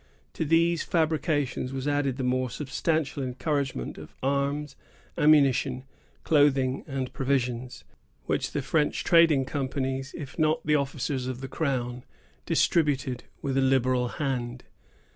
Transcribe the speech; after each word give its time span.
To 0.33 0.43
these 0.43 0.81
fabrications 0.81 1.71
was 1.73 1.87
added 1.87 2.17
the 2.17 2.23
more 2.23 2.49
substantial 2.49 3.21
encouragement 3.21 3.99
of 3.99 4.15
arms, 4.23 4.75
ammunition, 5.15 5.83
clothing, 6.23 6.83
and 6.87 7.13
provisions, 7.13 7.83
which 8.25 8.49
the 8.51 8.63
French 8.63 9.03
trading 9.03 9.45
companies, 9.45 10.15
if 10.17 10.39
not 10.39 10.65
the 10.65 10.73
officers 10.73 11.27
of 11.27 11.39
the 11.39 11.47
crown, 11.47 12.03
distributed 12.47 13.25
with 13.43 13.55
a 13.59 13.61
liberal 13.61 14.07
hand. 14.07 14.63